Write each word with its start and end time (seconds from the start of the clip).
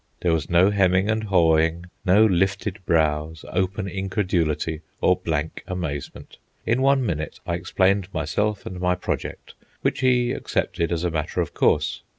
There 0.21 0.33
was 0.33 0.49
no 0.49 0.71
hemming 0.71 1.11
and 1.11 1.25
hawing, 1.25 1.85
no 2.05 2.25
lifted 2.25 2.83
brows, 2.87 3.45
open 3.51 3.87
incredulity, 3.87 4.81
or 4.99 5.15
blank 5.17 5.63
amazement. 5.67 6.37
In 6.65 6.81
one 6.81 7.05
minute 7.05 7.39
I 7.45 7.53
explained 7.53 8.11
myself 8.11 8.65
and 8.65 8.79
my 8.79 8.95
project, 8.95 9.53
which 9.83 9.99
he 9.99 10.31
accepted 10.31 10.91
as 10.91 11.03
a 11.03 11.11
matter 11.11 11.39
of 11.39 11.53
course. 11.53 12.01